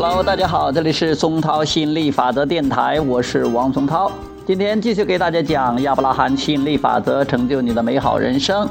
[0.00, 4.08] Hello，大家好，这里是松涛吸引力法则电台，我是王松涛。
[4.46, 8.68] 今天继续给大家讲亚伯拉罕吸引力法则，成就你的美好人生。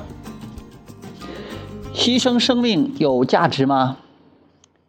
[1.94, 3.98] 牺牲生命有价值吗？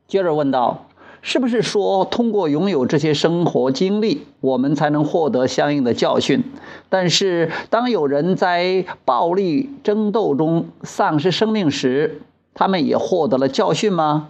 [0.06, 0.86] 接着问道：
[1.22, 6.44] 是不是说通过拥有这些生活经历，我们才能获得相应的教训？
[6.88, 12.22] 但是当有人在暴力争斗中丧失生命时，
[12.54, 14.28] 他们也获得了教训吗？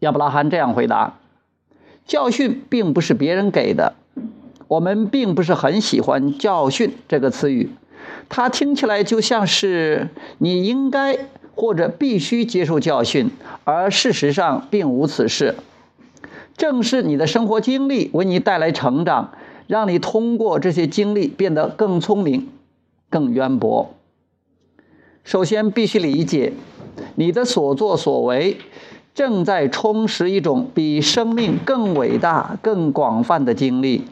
[0.00, 1.18] 亚伯拉罕这样回答
[2.06, 3.94] ：“教训并不是别人给的，
[4.68, 7.70] 我们并不是很喜欢‘教训’这个词语，
[8.28, 11.18] 它听起来就像是你应该
[11.54, 13.30] 或者必须接受教训，
[13.64, 15.54] 而事实上并无此事。
[16.58, 19.32] 正是你的生活经历为你带来成长，
[19.66, 22.48] 让你通过这些经历变得更聪明、
[23.08, 23.94] 更渊博。
[25.24, 26.52] 首先，必须理解
[27.14, 28.58] 你的所作所为。”
[29.16, 34.04] 正在充实一种比生命更伟大、更广泛的经历，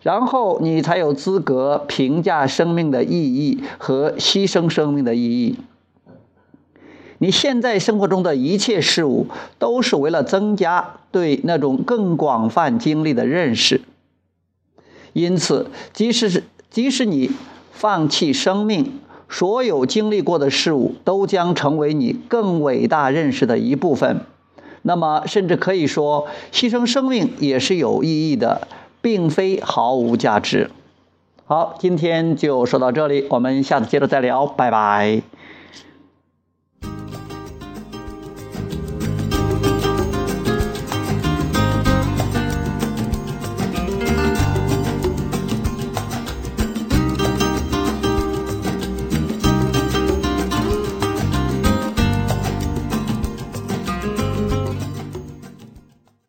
[0.00, 5.58] 然后你才有资格评价生命的意义和牺牲生命的意义。
[7.18, 9.26] 你现在生活中的一切事物，
[9.58, 13.82] 都是为了增加对那种更广泛经历的认识。
[15.12, 17.30] 因此，即使是即使你
[17.72, 18.98] 放弃生命，
[19.34, 24.20] 所有经历过的事物都将成为你更伟大认识的一部分。
[24.82, 28.68] 那么，甚至可以说，牺牲生命也是有意义的，
[29.02, 30.70] 并非毫无价值。
[31.46, 35.20] 好，今天就说到这里，我们下次接着再聊，拜拜。